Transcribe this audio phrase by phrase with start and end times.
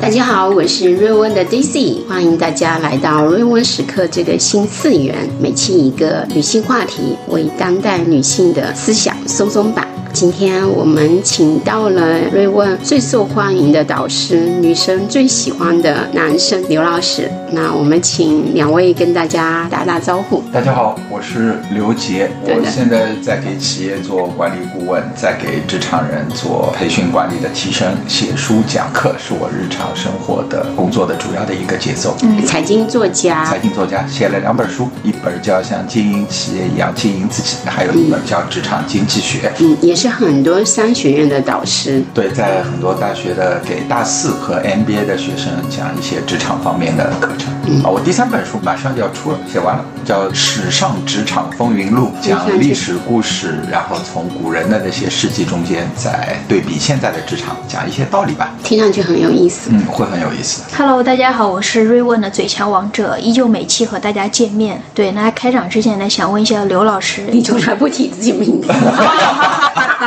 [0.00, 9.86] 大家好，我是瑞温的 Daisy，欢迎大家来到瑞温时刻这个新次元，每期一个女性话题，为当代女性的思想松松绑。
[10.12, 17.30] 今天我们请到了瑞问最受欢迎的导师，女生最喜欢的男生刘老师。
[17.52, 20.42] 那我们请两位跟大家打打招呼。
[20.52, 32.16] 大家好，我是刘杰，我现在在给企业做管理顾问，在给职场人做培训管理的提升，写书讲课是我日常生活的工作的主要的一个节奏。
[32.22, 39.52] 嗯，财经作家，财经作家写了两本书，一本叫像经营企业一样经营自己，还有一本叫职场经济学。
[39.60, 39.99] 嗯，也。
[40.00, 47.52] 是很多商学院的导师，对，在很多大学的给大四和 MBA 的学生讲一些职场方面的课程。
[47.84, 58.54] 啊，我第三本书马上就要出了，写完了，叫《史上职场风云录》，讲历史故事，然后从古人的那些事迹中间再对比现在的职场，讲一些道理吧。
[58.64, 60.62] 听上去很有意思，嗯，会很有意思。
[60.78, 64.80] Hello，大家好，我是瑞问的嘴强王者，依旧每期和大家见面。
[64.94, 68.72] 对，那开场之前呢，想问一下刘老师，你从来不提自己名字。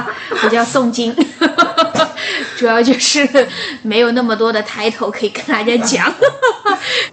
[0.44, 1.16] 我叫宋金，
[2.58, 3.27] 主要就是
[3.81, 6.13] 没有那么多的抬头可以跟大家讲。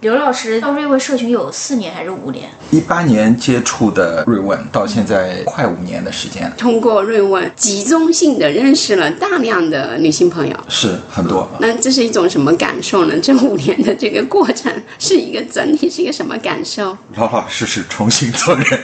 [0.01, 2.49] 刘老师到瑞问社群有四年还是五年？
[2.71, 6.51] 一八年接触的瑞问，到现在快五年的时间。
[6.57, 11.49] 通过瑞问，集中性的认识了大量的女性朋友，是很多。
[11.59, 13.13] 那这是一种什么感受呢？
[13.21, 16.97] 这五年的这个过程是一个整体，是一个什么感受？
[17.15, 18.79] 老老实实重新做人，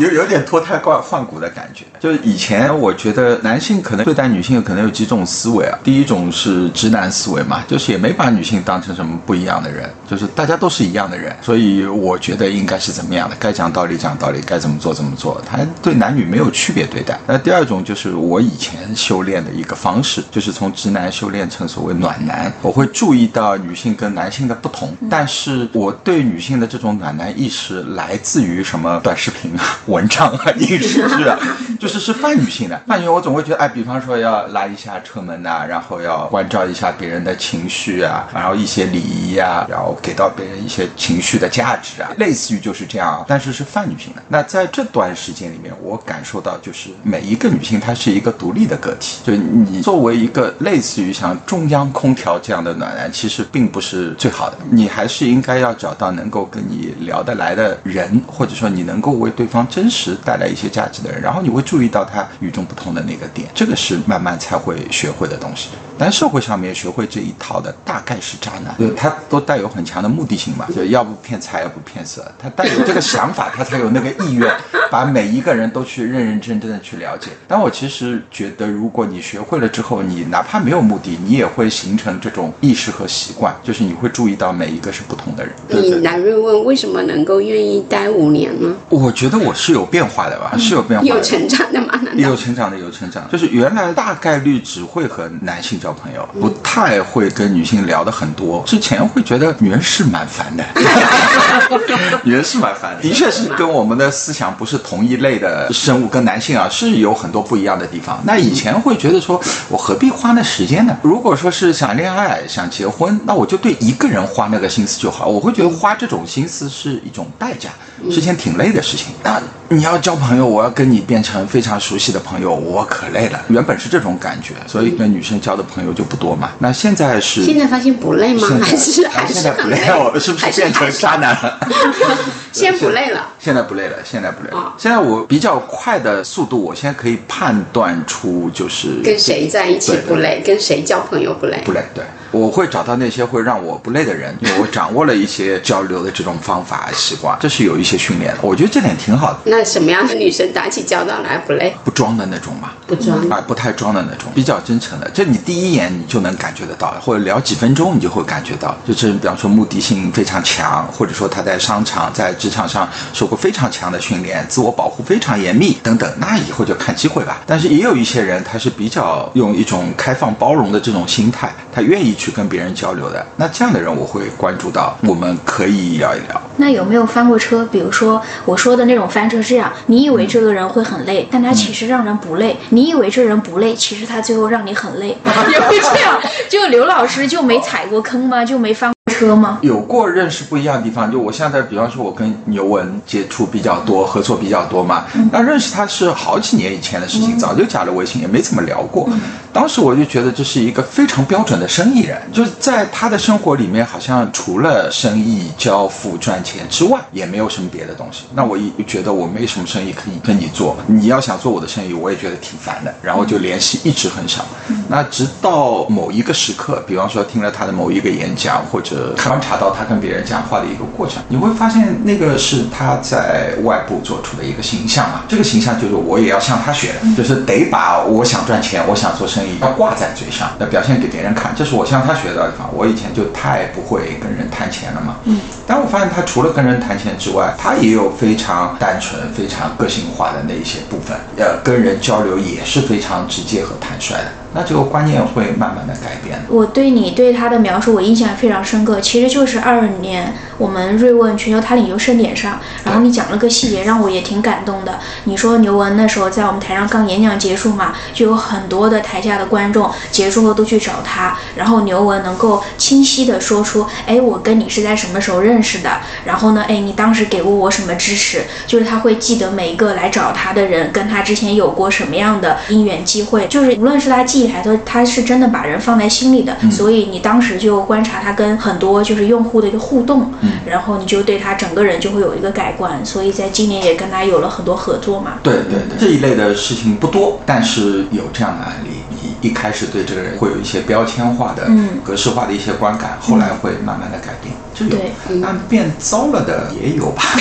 [0.00, 1.84] 有有点脱胎换换骨的感觉。
[1.98, 9.88] 就是以前我觉得男性可能对待女性可能有几种思维啊，第一种是直男思维嘛，就是也没把女性当成什么不一样的人。
[10.08, 15.42] 就是大家都是一样的人，所以我觉得应该是怎么样的，该讲道理讲道理，该怎么做怎么做。
[15.48, 17.18] 他对男女没有区别对待。
[17.26, 22.52] 那第二种就是我以前修炼的一个方式，就是从直男修炼成所谓暖男。
[22.62, 31.38] 我会注意到女性跟男性的不同，但是我对女性的这种暖男意识来自于什么短视频啊、文章啊、影视剧啊，
[31.80, 32.80] 就是是泛女性的。
[32.86, 39.66] 泛女，我总会觉得，哎，比方说要拉一下车门呐，然后要关照一下别人的情绪啊，然后一些礼仪啊。
[39.68, 44.22] 然后给到别人一些情绪的价值啊，类似于就是这样，但是是泛女性的。
[44.28, 54.56] 那在这段时间里面，我感受到就是每一个女性她是一个独立的个体，就你作为一个类似于像中央空调这样的暖男，其实并不是最好的。
[54.70, 65.70] 你还是应该要找到能够跟你聊得来的人，或者说你能够为对方真实带来一些价值的人，然后你会注意到他与众不同的那个点，这个是慢慢才会学会的东西。
[65.96, 72.24] 但社会上面学会这一套的大概是渣男，对他都带有很强的目的性嘛，就要不骗财，要不骗色。
[72.38, 74.52] 他带有这个想法，他才有那个意愿，
[74.90, 77.30] 把每一个人都去认认真真的去了解。
[77.46, 85.54] 但我其实觉得，如果你学会了之后，你哪怕没有目的，你也会形成这种意识和习惯，就是你会注意到每一个是不同的人。
[85.68, 88.74] 你来瑞问为什么能够愿意待五年呢？
[88.88, 92.00] 我觉得我是有变化的吧，是有变化，有成长的吗？
[92.16, 93.30] 有成长的，有成长。
[93.30, 95.78] 就是原来大概率只会和男性。
[95.84, 100.64] 交朋友不太会跟女性聊的很多，之前会觉得女人是蛮烦的，
[102.22, 108.22] 女人是蛮烦的，的确是跟我们的思想不是同一类的生物，跟男性啊是有很多不一样的地方。
[108.24, 109.38] 那以前会觉得说
[109.68, 110.96] 我何必花那时间呢？
[111.02, 115.26] 如果说是想恋爱、想结婚，那我就对一个人花那个心思就好。
[115.26, 117.70] 我会觉得花这种心思是一种代价，
[118.10, 119.08] 是件挺累的事情。
[119.22, 119.42] 那
[119.76, 123.40] 你要交朋友，我要跟你变成非常熟悉的朋友，我可累了。
[123.48, 126.52] 原本是这种感觉，所以跟女生交的朋朋友就不多嘛？
[126.60, 128.46] 那现在是现在发现不累吗？
[128.62, 129.76] 还是还是现在不累？
[129.88, 131.58] 我是不是变成渣男了？
[132.52, 133.26] 现在不累了。
[133.40, 133.96] 现在不累了。
[134.04, 134.72] 现在不累了。
[134.78, 141.60] 现在我比较快的速度，我现在可以判断出就是跟谁在一起不累，跟谁交朋友不累。
[141.64, 142.04] 不累，对。
[142.34, 148.38] 我会找到那些会让我不累的人， 因为我掌握了一些交流的这种方法习惯，这是有一些训练的。
[148.42, 149.38] 我觉得这点挺好的。
[149.44, 151.72] 那什么样的女生打起交道来不累？
[151.84, 155.10] 不装的那种嘛，不装啊，不太装的那种，比较真诚的。
[155.14, 167.40] 这你第一眼你就能感觉得到，或者聊几分钟你就会感觉到，就是比方说目的性非常强，或者说他在商场、在职场上受过非常强的训练，自我保护非常严密等等，那以后就看机会吧。
[167.46, 172.34] 但是也有一些人，他是比较用一种开放包容的这种心态，他愿意去。
[172.34, 176.42] 跟别人交流的，那这样的人我会关注到，我们可以聊一聊。
[176.56, 177.64] 那有没有翻过车？
[177.66, 185.16] 比如说我说的那种翻车是这样：你以为这个人会很累，但他其实让人不累；你以为这人不累，其实他最后让你很累。
[185.50, 186.20] 也会这样？
[186.48, 188.44] 就刘老师就没踩过坑吗？
[188.44, 188.92] 就没翻？
[189.12, 189.58] 车吗？
[189.60, 195.04] 有过认识不一样的地方，就我现在，比方说，我跟牛文接触比较多，合作比较多嘛。
[195.30, 199.08] 那认识他是好几年以前的事情，早就加了微信，也没怎么聊过。
[199.54, 208.24] 当时我就觉得这是一个非常标准的生意人，就是在他的生活里面，好像除了生意交付赚钱之外，也没有什么别的东西。
[208.34, 214.44] 那我一觉得我没什么生意可以跟你做，你要想做我的生意，我也觉得挺烦的，然后就联系一直很少。
[214.88, 225.22] 那直到某一个时刻，比方说听了他的某一个演讲，或者观察到他跟别人讲话的一个过程，你会发现那个是他在外部做出的一个形象嘛。
[225.28, 232.68] 这个形象就是我也要向他学的，就是得把我想赚钱，我想做生意要挂在嘴上，要表现给别人看，这是我向他学到的地方。
[232.72, 235.16] 我以前就太不会跟人谈钱了嘛。
[235.24, 235.40] 嗯。
[235.66, 244.43] 但我发现他除了跟人谈钱之外，他也有非常单纯、非常个性化的那一些部分，呃，跟人交流也是非常直接和坦率的。
[244.54, 246.40] 那这个观念会慢慢的改变。
[246.48, 249.00] 我对你对他的描述，我印象非常深刻。
[249.00, 255.00] 其实就是二二年我们瑞问全球他领袖盛典上，然后你讲了个细节，让我也挺感动的。
[255.24, 265.90] 你说牛文那时候在我们台上刚演讲结束嘛，就有很多的台下的观众结束后都去找他，然后牛文能够清晰的说出，哎，我跟你是在什么时候认识的？
[266.24, 268.42] 然后呢，哎，你当时给过我什么支持？
[268.68, 274.43] 就是他会记得每一个来找他的人，跟他之前有过什么样的因缘机会，就是无论是他记。
[274.48, 280.32] 抬头，他是真的把人放在心里的，所以你当时就观察他跟很多就是用户的一个互动，
[280.66, 285.34] 然后你就对他整个人就会有一个改观，所以在今年也跟他有了很多合作嘛。
[285.42, 288.90] 对对对，这一类的事情不多，但是有这样的案例。
[289.22, 291.66] 你一开始对这个人会有一些标签化的、
[292.02, 294.54] 格式化的一些观感，后来会慢慢的改变。
[294.74, 294.98] 这有，
[295.42, 297.22] 但变糟了的也有吧？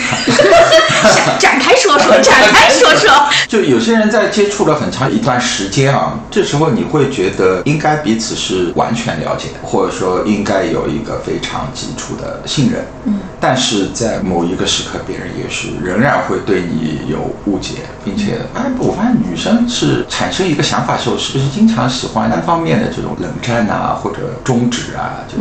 [1.39, 3.12] 展开说说，展开说说。
[3.47, 12.85] 就有些人在接触了很长一段时间啊，这时候你会觉得应该彼此是完全了解，或者说应该有一个非常基础的信任。
[13.06, 13.19] 嗯。
[13.39, 25.35] 但是在某一个时刻，别人也是仍然会对你有误解，并且，哎，我发现女生是产生一个想法时候，是不是经常喜欢单方面的这种冷战啊，或者终止啊，就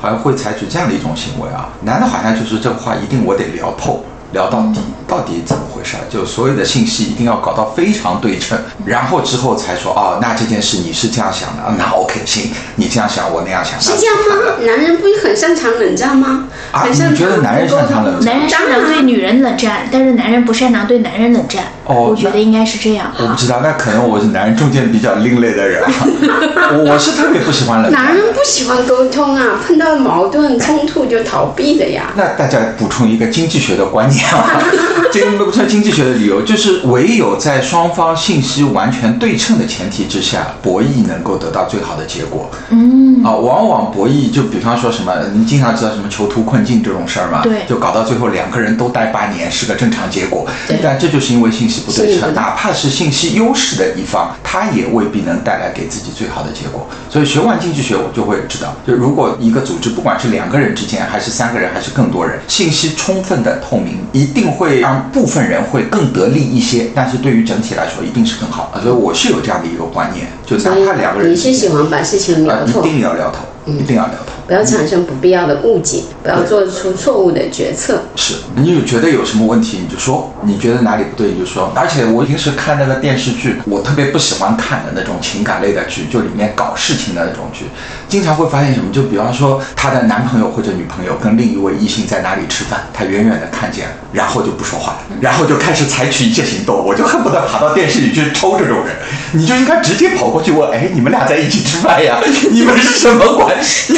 [0.00, 1.68] 好像会采取这样的一种行为啊？
[1.82, 4.04] 男的好像就是这话一定我得聊透。
[4.32, 5.96] 聊到底，到底怎么回事？
[6.10, 14.52] 就所有的信息一定要搞到非常对称，然后之后才说哦，那这件事你是这样想的，那 OK 行，你这样想，我那样想，是这样吗？
[14.66, 16.44] 男人不是很擅长冷战吗？
[16.72, 18.26] 啊，你觉得男人擅长冷战？
[18.26, 21.64] 男人擅长对女人冷战，但是男人不擅长对男人冷战。
[21.88, 23.10] 哦，我觉得应该是这样。
[23.18, 25.82] 我不知道，那可能我是男人中间比较另类的人。
[26.86, 28.04] 我是特别不喜欢冷战。
[28.04, 32.12] 男人不喜欢沟通啊，碰到矛盾冲突就逃避的呀。
[32.14, 34.22] 那大家补充一个经济学的观念。
[35.10, 42.50] 这个不算经济学的理由，就是唯有在双方信息完全对称的前提之下，博弈能够得到最好的结果。
[42.68, 47.40] 嗯，啊，往往博弈就比方说什么，你经常知道什么囚徒困境这种事儿嘛？
[47.42, 50.46] 对，就搞到最后两个人都待八年是个正常结果。
[50.66, 56.86] 对，但这就是因为信息不对称，哪怕是信息优势的一方，他也未必能带来给自己最好的结果。
[57.10, 63.98] 所以学完经济学，我就会知道，就如果一个组织，不管是两个人之间，还是三个人，还是更多人，信息充分的透明。
[64.12, 68.72] 一定会让部分人会更得利一些，但是对于整体来说一定是更好。
[68.82, 74.37] 所以我是有这样的一个观念，就哪怕两个人，你是喜欢把事情聊透，一定要聊透，一定要聊透。
[74.48, 78.00] 不要产生不必要的误解，不要做出错误的决策。
[78.16, 81.70] 是，你有觉得有什么问题你就说，你觉得哪里不对你就说。
[81.76, 87.66] 而且我平时看那个电视剧，我特别不喜欢看的那种情感类的剧，就里面搞事情的那种剧，
[88.08, 88.90] 经常会发现什么？
[88.90, 96.82] 就比方说她的男朋友或者女朋友跟另一位异性在哪里吃饭，她远远的看见了，然后就不说话了，然后就开始采取一些行动。
[96.82, 98.96] 我就恨不得爬到电视里去抽这种人。
[99.32, 102.18] 你就应该直接跑过去问，哎，你们俩在一起吃饭呀？
[102.50, 103.92] 你们是什么关系？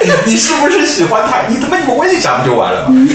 [0.26, 1.48] 你是不是喜欢他？
[1.48, 3.08] 你他妈你们微信讲不就完了吗？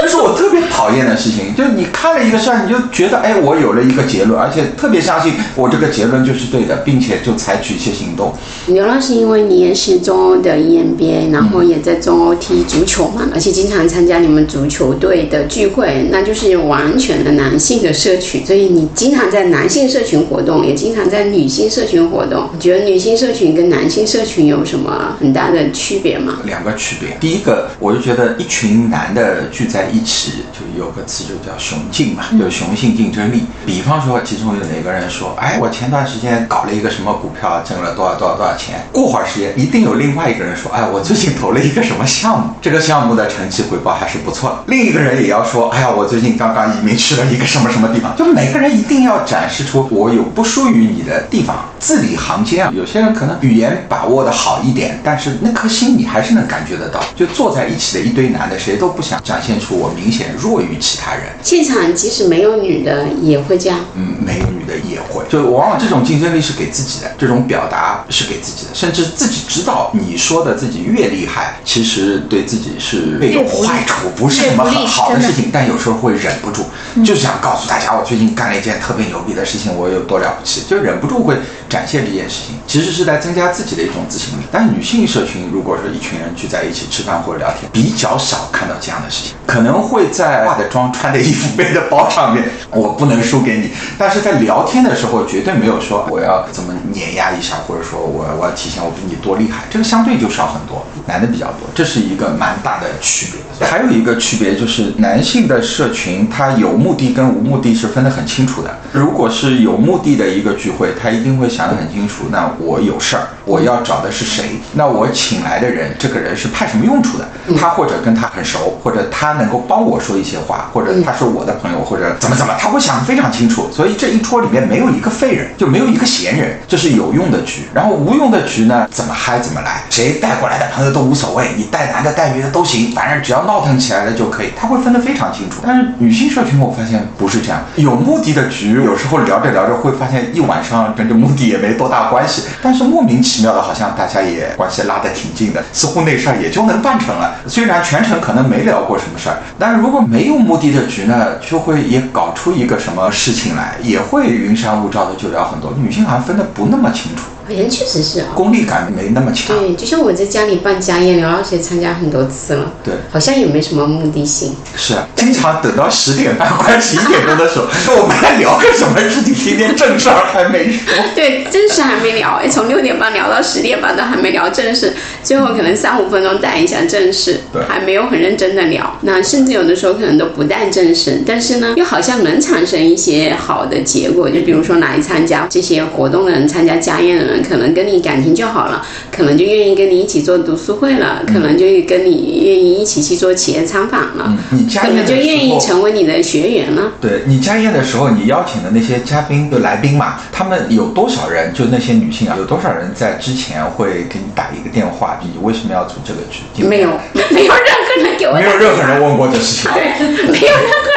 [0.00, 1.54] 这是我特别讨厌的事情。
[1.54, 8.32] 就是你看了一个事儿，你就觉得哎，我有了一个结论，而且特别相信我这个结论就是对的，并且就采取一些行动。
[8.66, 22.48] 刘老师，因为你也是中欧的 EMBA，然后也在中欧踢足球嘛，而且经常参加你们足球队的聚会，那就是完全的男性的社群，所以你经常在男性社群活动，也经常在女性社群活动。
[22.54, 26.34] 你觉得女性社群跟男性社群有什么很大的区别吗？
[26.44, 33.44] 两个区别，第一个，我就觉得一群男的聚在一起，就有个词就叫雄竞嘛，就雄性竞争力。
[33.66, 38.86] 比方说，其中有哪个人说，哎，我前段时间搞了一个什么股票，挣了多少多少多少钱。
[38.92, 44.62] 过会儿时间，一定有另外一个人说，哎，我最近投了一个什么项目，这个项目的成绩回报还是不错。
[44.66, 48.16] 另一个人也要说，哎呀，我最近刚刚移民去了一个什么什么地方。
[48.16, 52.72] 就每个人一定要展示出我有不属于你的地方，字里行间啊。
[52.72, 57.02] 有些人可能语言把握的好一点，但是那颗心你还是能感觉得到。
[57.16, 61.22] 就坐在一起的一堆男的，谁都不想展现出我明显弱于其他人。
[61.42, 63.80] 现场即使没有女的，也会这样。
[63.96, 64.70] 嗯，没有女的。
[64.88, 76.64] 也会，就往往这种竞争力是给自己的，这种表达是给自己的，甚至自己知道你说的自己越厉害，其实对自己是越有坏处，不是什么很好的事情，但有时候会忍不住，
[77.04, 81.36] 就是想告诉大家，我最近干了一件特别牛逼的事情，我有多了不起，就忍不住会
[81.70, 84.42] 展现这件事情，其实是在增加自己的一种自信力。
[84.50, 103.40] 但女性社群如果说一群人聚在一起吃饭或者聊天，比较少看到这样的事情，可能会在化的妆、穿的衣服、背的包上面，我不能输给你，但是在聊天的时候绝对没有说我要怎么碾压一下，或者说我我要体现我比你多厉害，这个相对就少很多，男的比较多，这是一个蛮大的区别。
[103.66, 108.78] 还有一个区别就是男性的社群，他有目的跟无目的是分得很清楚的。
[108.90, 114.44] 如果是有目的的一个聚会，他一定会想得很清楚，那我有事儿，我要找的是谁？
[114.72, 117.28] 那我请来的人，这个人是派什么用处的？
[117.58, 123.68] 他或者跟他很熟，或者他能够帮我说一些话，或者他是我的朋友，或者怎么怎么，他会想得非常清楚。
[123.72, 127.62] 所以这一桌里面没有一个废人，就没有一个闲人，这是有用的局。
[127.74, 134.50] 然后无用的局呢，怎么嗨怎么来，谁带过来的朋友都无所谓，你带男的带女的都行，反正只要闹腾起来了就可以。
[134.56, 135.56] 他会分得非常清楚。
[135.66, 147.34] 但是女性社群我发现不是这样，有目的的局，有时候聊着聊着会发现一晚上跟着目的也没多大关系，但是莫名其妙的，好像大家也关系拉得挺近的，似乎那事儿也就能办成了。
[147.46, 155.74] 虽然全程可能没聊过什么事儿，但是如果没有目的的局呢，就会也搞出一个什么事情来，也会云山雾罩的就聊很多。
[155.76, 157.22] 女性好像分得不那么清楚。
[157.56, 159.56] 好像确实是啊，功利感没那么强。
[159.58, 162.72] 对，就像我在家里办家宴，刘老师也参加很多次了。
[162.84, 164.54] 对，好像也没什么目的性。
[164.76, 170.92] 是啊，经常等到十点半、快十一点钟的时候，说我们来聊个什么事情，今天正事儿还没说。
[171.14, 178.98] 对，正事还没聊，哎，从六点半聊到十点半都还没聊正事，最后可能三五分钟带一下正事，对还没有很认真的聊。
[179.02, 184.28] 那甚至有的时候可能都不带正事，但是呢，又好像能产生一些好的结果。
[184.30, 195.50] 就比如说来参加这些活动的人，参加家宴的人，可能跟你感情就好了，可能就愿意跟你一起做读书会了，可能就跟你愿意一起去做企业参访了，嗯，你家可能就愿意。
[195.60, 196.92] 成为你的学员了。
[197.00, 201.52] 对你家宴的时候，你邀请的那些嘉宾就来宾嘛，他们有多少人？
[201.52, 205.20] 就那些女性啊，有多少人在之前会给你打一个电话？
[205.22, 206.64] 你为什么要组这个局？
[206.64, 209.82] 没有，没有任何人给我没有任何人问过这事情，对，
[210.32, 210.89] 没有任何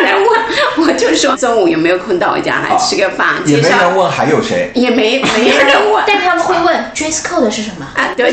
[0.78, 4.72] 我就说中午有没有空到我家来吃个饭，也没人问还有谁。
[4.74, 7.86] 也没没有人问但他们会问 dress code 是什么？
[7.96, 8.32] 啊，对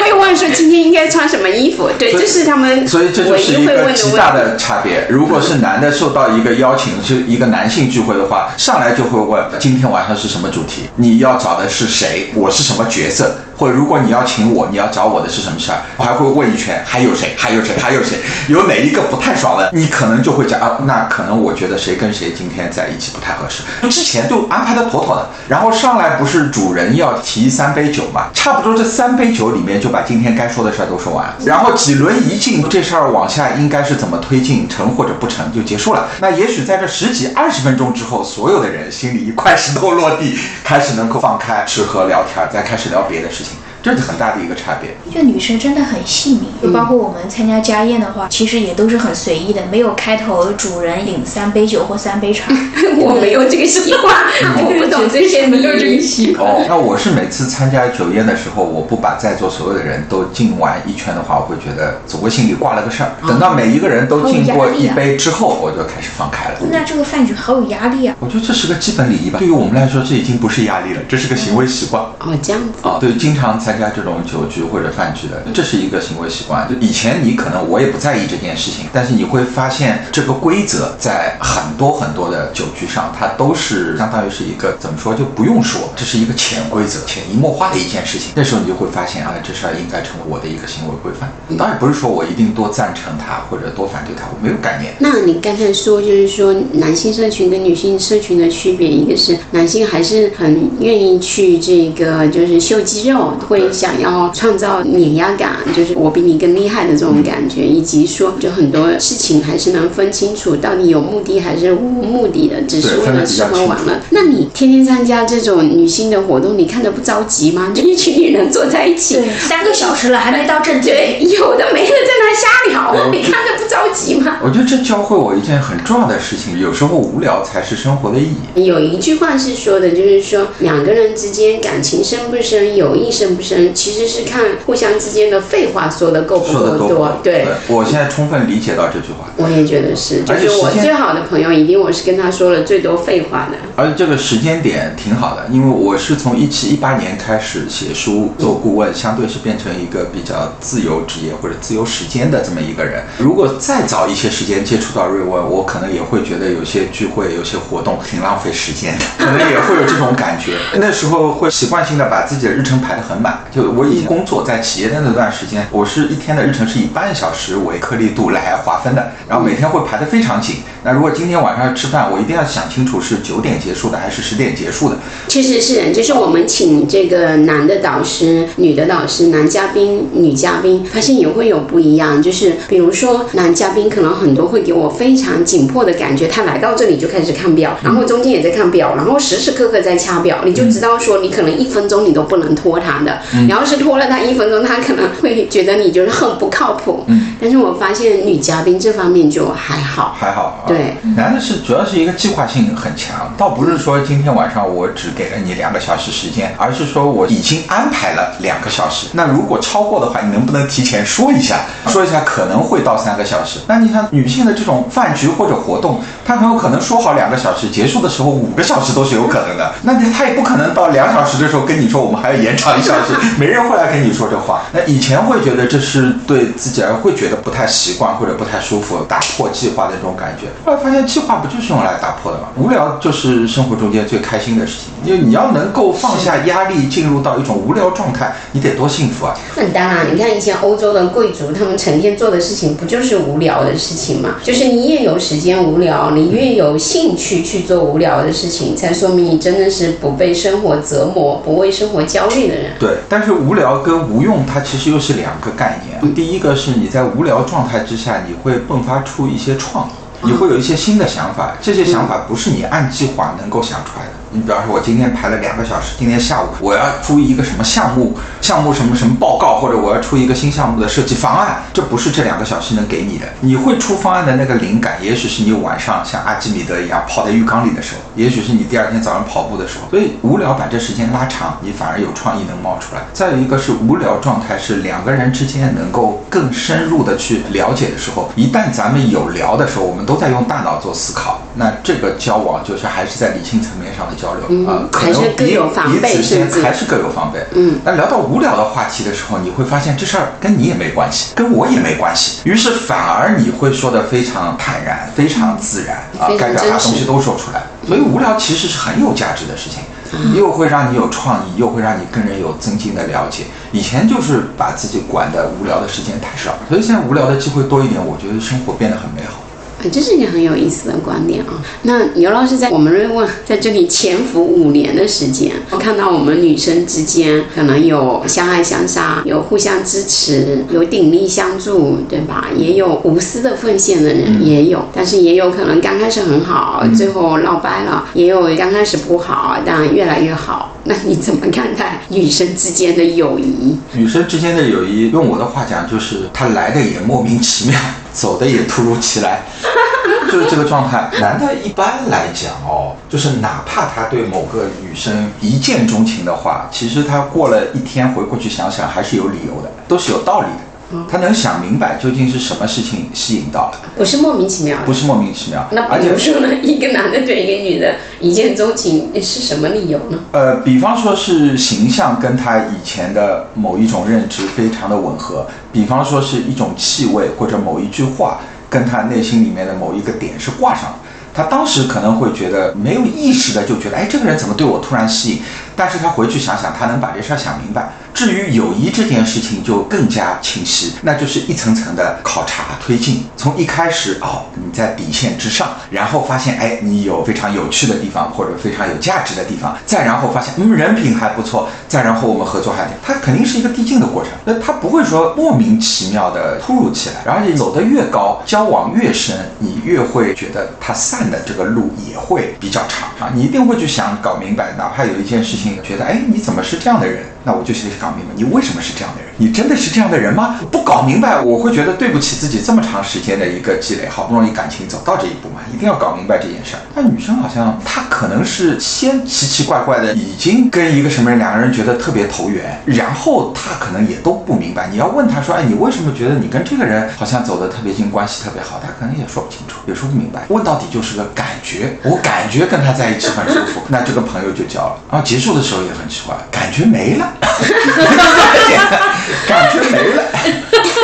[0.00, 4.32] 会问说今天应该穿什么衣服，对，这是他们所以这就唯是一个一会问极大。
[4.32, 5.06] 的差别。
[5.08, 15.58] 如果是男的受到一个邀请，是一个男性聚会的话，上来就会问今天晚上是什么主题，你要找的是谁，我是什么角色，或者如果你要请我，你要找我的是什么？
[15.58, 36.06] 事儿，我还会问一圈还有谁，还有谁，还有谁，有哪一个不太爽的，你可能就会讲啊，那可能我觉得谁跟谁今天在一起不太合适，之前就安排的妥妥的，然后上来不是主人要提三杯酒嘛，差不多这三杯酒里面就把今天该说的事儿都说完，然后几轮一进，这事儿往下应该是怎么推进，成或者不成就结束了。
[36.20, 43.47] 那也许在这十几二十分钟之后，所有的人心里一块石头落地，开始能够放开吃喝聊天，再开始聊别的事情，
[43.94, 44.96] 这是很大的一个差别。
[45.12, 52.52] 就女生真的很细腻，就包括我们参加家宴的话，其实也都是很随意的，没有开头主人领三杯酒或三杯茶。
[52.98, 54.14] 我没有这个习惯，
[54.64, 56.00] 我不懂这些谜语。
[56.00, 63.12] 习哦，那我是每次参加酒宴的时候，我不把在座所有的人都敬完一圈的话，我会觉得总归心里挂了个事儿。
[63.26, 66.58] 等到每一个人都敬过一杯之后，我就开始放开了。
[66.70, 68.14] 那这个饭局好有压力啊！
[68.20, 69.38] 我觉得这是个基本礼仪吧。
[69.38, 72.02] 对于我们来说，这已经不是压力了，这是个行为习惯。
[72.02, 72.88] 哦，这样子。
[72.88, 76.68] 啊，对，经常参加这种酒局或者饭局的，这是一个行为习惯。
[76.68, 88.32] 就以前你可能我也不在意这件事情，但是你会发现这个规则在很多很多的酒局上，它都是相当于是一个怎么说就不用说，这是一个潜规则、潜移默化的一件事情。
[88.34, 91.30] 那时候你就会发现啊，这事儿应该成为我的一个行为规范。
[91.56, 94.92] 当然不是说我一定多赞成他或者多反对他，我没有概念。
[94.98, 114.00] 那你刚才说，就是说男性社群跟女性社群的区别，一个是男性还是很愿意去这个就是秀肌肉，会想要创造碾压感，就是我比你更厉害的这种感觉，以及说就很多事情还是能分清楚到底有目的还是无目的的，只是为了吃喝玩乐。
[114.10, 117.72] 那你天天参加这种女性的活动，你看着不着急吗？
[117.74, 120.90] 就一群女人坐在一起，三个小时了还没到正题。
[120.90, 124.38] 对，有的没的在那瞎聊，你看着不着急吗？
[124.42, 128.24] 我觉得这教会我一件很重要的事情，有时候无聊才是生活的意
[128.56, 128.64] 义。
[128.64, 137.18] 有一句话是说的，就是说两个人之间感情深不深，友谊深不深，其实是看互相之间的废话说的够不够多。
[137.22, 139.28] 对，我现在充分理解到这句话。
[139.36, 143.58] 我也觉得是，就而且是我最好的朋友，一定我是跟他说了最多废话的。
[143.76, 153.02] 而这个时间点挺好的，因为我是从一七一八年开始写书做顾问，相对是变成一个比较自由职业或者自由时间的这么一个人。
[153.18, 160.58] 如果再早一些时间接触到瑞文，我可能也会觉得有些聚会、有些活动挺浪费时间的，可能也会有这种感觉。
[160.80, 163.37] 那时候会习惯性的把自己的日程排得很满。
[163.50, 170.56] 就我以前工作在企业的那段时间，我是一天的日程是以半小时为颗粒度来划分的，然后每天会排得非常紧。
[170.84, 174.96] 那如果今天晚上要吃饭，我一定要想清楚是九点结束的还是十点结束的。
[175.26, 182.22] 确实是，就是我们请这个男的导师、女的导师、男嘉宾、女嘉宾，发现也会有不一样。
[182.22, 193.18] 就是比如说，男嘉宾可能很多会给我非常紧迫的感觉，他来到这里就开始看表，然后中间也在看表，然后时时刻刻在掐表，你就知道说你可能一分钟你都不能拖他的。
[193.32, 197.04] 你要是拖了他一分钟，他可能会觉得你就是很不靠谱。
[197.08, 200.16] 嗯但是我发现女嘉宾这方面就还好。
[200.18, 209.06] 还好，啊对，男的是主要是一个计划性很强，倒不是说今天晚上我只给了你两个小时时间，而是说我已经安排了两个小时。
[209.12, 211.60] 那如果超过的话，你能不能提前说一下？
[211.86, 213.60] 说一下可能会到三个小时。
[213.68, 219.72] 那你像女性的这种饭局或者活动，她很有可能说好两个小时，结束的时候五个小时都是有可能的。
[219.82, 224.62] 那她也不可能到两小时的时候跟你说我们还要延长一小时， 没人会来跟你说这话。
[224.72, 230.46] 那以前会觉得这是对自己而会觉得不太习惯或者不太舒服，打破计划的这种感觉。
[230.64, 232.48] 后来发现计划不就是用来打破的吗？
[232.56, 239.34] 无聊就是生活中间最开心的事情，因为你要能够放下压力，进入到一种无聊状态，你得多幸福啊！
[239.56, 244.36] 那当然，你看以前欧洲的贵族，他们成天做的事情不就是无聊的事情吗？
[244.42, 252.72] 就是你越有时间无聊，你越有兴趣去做无聊的事情，才说明你真的是不被生活折磨、不为生活焦虑的人。
[252.78, 256.14] 对，但是无聊跟无用，它其实又是两个概念。
[256.14, 259.90] 第一个是你在无聊状态之下，你会迸发出一些创意，
[260.22, 264.12] 你会有一些新的想法，这些想法不是你按计划能够想出来的。
[264.30, 273.26] 你比方说，我今天排了两个小时，今天下午我要出一个什么项目，项目什么什么报告，或者我要出一个新项目的设计方案，这不是这两个小时能给你的。
[273.40, 279.88] 你会出方案的那个灵感，也许是你晚上像阿基米德一样泡在浴缸里的时候，也许是你第二天早上跑步的时候。
[279.90, 283.02] 所以无聊把这时间拉长，你反而有创意能冒出来。
[283.12, 297.38] 再有一个是无聊状态，是两个人之间能够更深入的去了解的时候，一旦咱们有聊的时候，我们都在用大脑做思考，那这个交往就是还是在理性层面上的交流啊、嗯可能彼有防备彼此之间还是各有防备。
[297.54, 307.62] 嗯，那聊到无聊的话题的时候，你会发现这事儿跟你也没关系，跟我也没关系，于是反而你会说的非常坦然，非常自然啊该表达的东西都说出来。
[307.86, 309.78] 所以无聊其实是很有价值的事情。
[310.10, 313.44] 嗯又会让你有创意，又会让你跟人有增进的了解。
[313.72, 319.40] 以前就是把自己管的无聊的时间太少，所以现在无聊的机会多一点，我觉得生活变得很美好。
[319.78, 321.62] 啊，这是一个很有意思的观点啊。
[321.82, 332.48] 那尤老师在我们瑞问在这里潜伏五年的时间，我看到我们女生之间可能有相爱相杀，有互相支持，有鼎力相助，对吧？
[332.56, 340.74] 也有无私的奉献的人，也有，但是也有可能刚开始很好，最后闹掰了；也有刚开始不好，但越来越好。
[340.84, 343.78] 那你怎么看待女生之间的友谊？
[343.92, 347.78] 女生之间的友谊，用我的话讲，就是她来的也莫名其妙，
[348.18, 349.42] 走的也突如其来，
[350.32, 351.08] 就是这个状态。
[351.20, 360.67] 男的一般来讲哦，就是哪怕他对某个女生一见钟情的话，其实他过了一天回过去想想，还是有理由的，都是有道理的。
[361.10, 364.92] 他能想明白究竟是什么事情吸引到了，不是莫名其妙不。
[364.92, 365.64] 是莫名其妙。
[365.70, 370.18] 那比如说呢，一个男的对一个女的一见钟情，是什么理由呢？
[370.32, 380.98] 呃，比方说是形象跟他以前的某一种认知非常的吻合，比方说是一种气味或者某一句话跟他内心里面的某一个点是挂上的。
[381.32, 385.42] 他当时可能会觉得没有意识的就觉得，哎，这个人怎么对我突然吸引？
[385.76, 387.92] 但是他回去想想，他能把这事儿想明白。
[388.18, 393.24] 至于友谊这件事情就更加清晰，那就是一层层的考察推进。
[393.36, 404.32] 从一开始哦，你在底线之上，然后发现哎，你有非常有趣的地方或者非常有价值的地方，再然后发现嗯人品还不错，再然后我们合作还它肯定是一个递进的过程。
[404.44, 413.30] 那它不会说莫名其妙的突如其来，而且走得越高，交往越深，你越会觉得它散的这个路也会比较长啊。
[413.32, 419.32] 你一定会去想搞明白，哪怕有一件事情觉得哎你怎么是这样的人，那我就得搞明白，你为什么是这样的人？
[419.38, 420.60] 你真的是这样的人吗？
[420.70, 426.82] 不搞明白，我会觉得对不起自己这么长时间的一个积累，好不容易感情走到这一步嘛，一定要搞明白这件事儿。
[426.94, 434.88] 但女生好像她可能是先奇奇怪怪的，已经跟一个什么人两个人觉得特别投缘，然后她可能也都不明白。
[434.90, 438.78] 你要问她说，哎，你为什么觉得你跟这个人好像走得特别近，关系特别好？
[438.82, 440.42] 她可能也说不清楚，也说不明白。
[440.48, 445.00] 问到底就是个感觉，我感觉跟他在一起很舒服，那这个朋友就交了。
[445.10, 447.32] 然后结束的时候也很奇怪，感觉没了，
[449.46, 450.22] 感觉没了，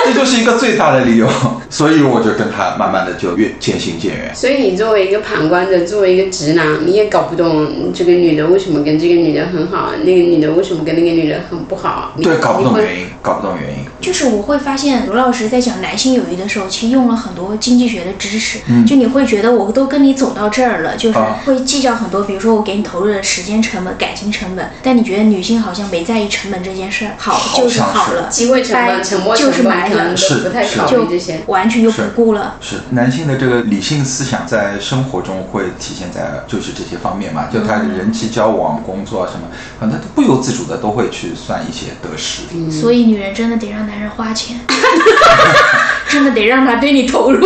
[0.13, 1.29] 这就是一个最大的理由。
[1.71, 4.31] 所以我就跟他慢慢的就越渐行渐远。
[4.33, 12.13] 所以你作为一个旁观者，作为一个直男，你也搞不懂这个女的为什么跟这个女的很好，那个女的为什么跟那个女的很不好。
[12.23, 13.85] 对，搞不懂原因，搞不懂原因。
[14.01, 18.59] 就是我会发现卢老师在讲男性友谊的时候，其实用了很多经济学的知识。
[18.87, 31.41] 就你会觉得我都跟你走到这儿了，就是啊会计较很多，比如说我给你投入的时间成本、感情成本，但你觉得女性好像没在意成本这件事儿，好好就是好了，机会成本、就是成本可能埋了，是不太是考虑这些。
[31.47, 32.57] 完全就不顾了。
[32.61, 39.47] 是男性的这个理性思想在生活中会体现在就是这些方面嘛，就他人际交往、工作啊什么，
[39.79, 42.43] 可能他不由自主的都会去算一些得失。
[42.71, 44.61] 所以女人真的得让男人花钱，
[46.09, 47.41] 真的得让他对你投入，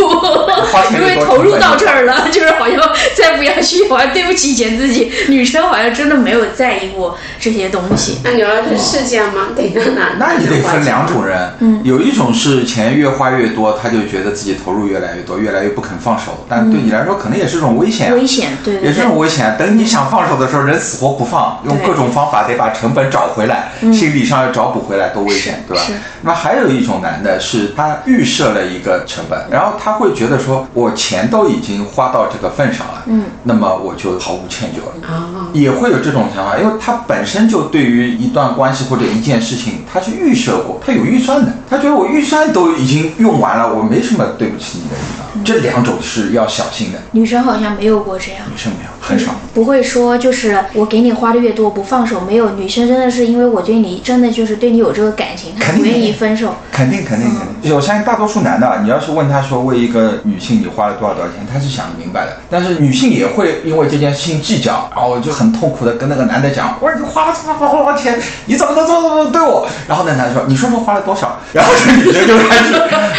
[0.90, 2.78] 钱因为投入到这儿了，就是好像
[3.16, 5.11] 再不下去，好像对不起以前自己。
[5.28, 8.18] 女生好像真的没有在意过这些东西。
[8.24, 9.48] 那刘老师是这样吗？
[9.56, 19.57] 得让男那你得分两种人，嗯有一种是钱越花越多，他就觉得自己投入越来越多，越来越不肯放手，但对你来说可能也是种危险啊，危险，对对也是一，种危险。
[19.59, 25.92] 等你想放手的时候，人死活不放，用各种方法得把成本找回来，心理上要找补回来，多危险，对吧是？
[26.22, 35.09] 那么还有一种男的是他预设了一个成本，然后他会觉得说，我钱都已经花到这个份上了，嗯，那么我就毫无歉疚了。
[35.09, 45.44] 啊，也会有这种想法，因为他本身就对于一段关系或者一件事情，他是预设过，他有预算的，他觉得我预算都已经用完了，我没什么对不起你的地方。
[45.44, 48.42] 这两种是要小心的，女生好像没有过这样。
[48.52, 49.32] 女生没有，很少。
[49.54, 56.54] 不会说就是我给你花的越多不放手，没有女生真的是因为我对你真的就是对你有这个感情，她肯定不愿意分手。
[56.70, 62.36] 肯定肯定肯定，我相信大多数男的啊，你要是问他说为一个女性你花了多少多少钱，他是想明白的。
[62.50, 69.66] 但是女性也会因为这件事情计较，然后就很痛苦的跟那个男的讲，我说你花了这么多多钱，你怎么能这么这么对我？
[69.88, 71.38] 然后那男的说，你说说花了多少？
[71.52, 72.72] 然后这女的就开始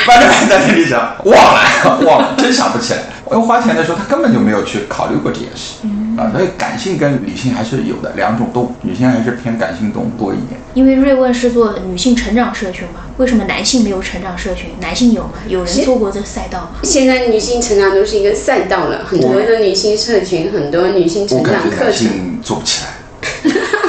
[0.06, 3.00] 翻着白在那里想，忘了忘了，真想不起来。
[3.32, 5.88] 因为花钱的时候，他根本就没有去考虑过这件事。
[6.18, 10.60] 啊，所以感性跟理性还是有的，两种都，女性还是偏感性动物多一点。
[10.74, 14.72] 因为瑞问是做女性成长社群嘛，为什么男性没有成长社群？
[14.82, 15.30] 男性有吗？
[15.48, 16.72] 有人做过这赛道吗？
[16.84, 22.90] 现在女性成长都是一个赛道了，很多的女性社群，很多女性我成感觉男长课程，性做不起来，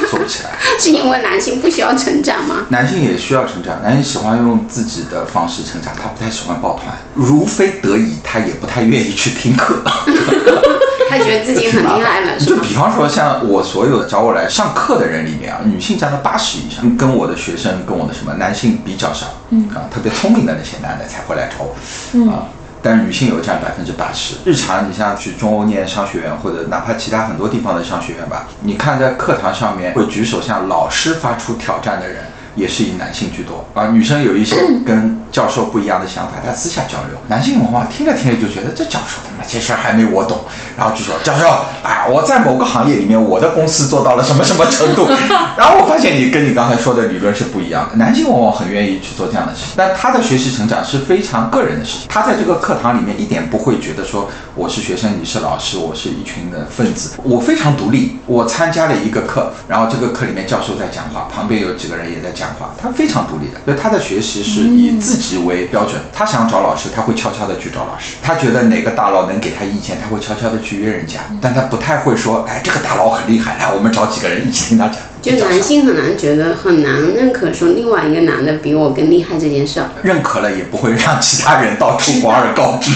[0.09, 0.51] 做不起来。
[0.79, 2.65] 是因为男性不需要成长吗？
[2.69, 9.81] 男性也需要成长，男性喜欢用自己的方式成长，他不太喜欢抱团，如非得已，他也不太愿意去听课。
[11.09, 21.75] 他觉得自己很厉害了，就比方说，像我所有找我来上课的人里面啊，女性占了八十以上，跟我的学生，跟我的什么男性比较少，嗯啊，特别聪明的那些男的才会来找我，
[22.13, 22.45] 嗯啊。
[22.81, 24.35] 但是女性有占百分之八十。
[24.43, 32.23] 日常你像去中欧念商学院，或者哪怕其他很多地方的商学院吧，你看在课堂上面会举手向老师发出挑战的人，
[32.55, 33.65] 也是以男性居多。
[33.73, 37.17] 啊，女生有一些 跟教授不一样的想法，在私下交流。
[37.27, 40.39] 男性往往听着听着就觉得这教授他妈这事儿还没我懂，
[40.77, 41.47] 然后就说教授，
[41.83, 45.07] 哎，我在某个行业里面，我的公司做到了什么什么程度。
[45.57, 47.95] 然后我发现你跟你刚才说的理论是不一样的。
[47.95, 52.07] 男性往往很愿意去做这样的事情，但他的学习成长是非常个人的事情。
[52.09, 58.17] 他在这个课堂里面一点不会觉得说我是学生，你是老师，我是一群的分子，我非常独立。
[58.25, 66.01] 我参加了一个课，然后这个课里面教授在讲话，旁边有几个人也在讲话，他非常独立的，所以他的学习是以自己为标准。
[66.13, 68.15] 他想找老师，他会悄悄的去找老师。
[68.21, 74.97] 他觉得哪个大佬能给他意见，他会悄悄的去约人家，但他不太会说，哎，这个大佬很厉害，来，我们找几个人一起听他讲。
[75.21, 82.91] 就男性很难觉得很难认可说另外一个男的比我更厉害这件事儿，认可了也不会让其他人到处 广而告之。